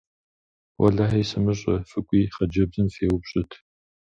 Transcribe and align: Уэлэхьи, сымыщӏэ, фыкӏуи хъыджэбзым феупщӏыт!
Уэлэхьи, 0.79 1.29
сымыщӏэ, 1.29 1.75
фыкӏуи 1.89 2.31
хъыджэбзым 2.35 2.87
феупщӏыт! 2.95 3.51